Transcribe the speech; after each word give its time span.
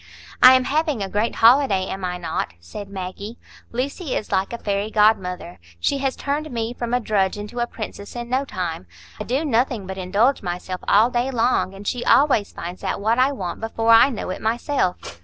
"I 0.41 0.53
am 0.55 0.63
having 0.63 1.03
a 1.03 1.07
great 1.09 1.35
holiday, 1.35 1.85
am 1.85 2.03
I 2.03 2.17
not?" 2.17 2.55
said 2.59 2.89
Maggie. 2.89 3.37
"Lucy 3.71 4.15
is 4.15 4.31
like 4.31 4.51
a 4.51 4.57
fairy 4.57 4.89
godmother; 4.89 5.59
she 5.79 5.99
has 5.99 6.15
turned 6.15 6.49
me 6.49 6.73
from 6.73 6.91
a 6.91 6.99
drudge 6.99 7.37
into 7.37 7.59
a 7.59 7.67
princess 7.67 8.15
in 8.15 8.27
no 8.27 8.43
time. 8.43 8.87
I 9.19 9.25
do 9.25 9.45
nothing 9.45 9.85
but 9.85 9.99
indulge 9.99 10.41
myself 10.41 10.81
all 10.87 11.11
day 11.11 11.29
long, 11.29 11.75
and 11.75 11.87
she 11.87 12.03
always 12.03 12.51
finds 12.51 12.83
out 12.83 12.99
what 12.99 13.19
I 13.19 13.31
want 13.31 13.61
before 13.61 13.91
I 13.93 14.09
know 14.09 14.31
it 14.31 14.41
myself." 14.41 14.95